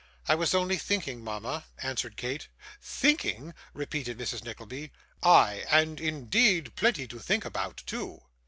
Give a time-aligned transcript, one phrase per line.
[0.27, 2.47] 'I was only thinking, mama,' answered Kate.
[2.81, 4.43] 'Thinking!' repeated Mrs.
[4.43, 4.91] Nickleby.
[5.21, 8.23] 'Ay, and indeed plenty to think about, too.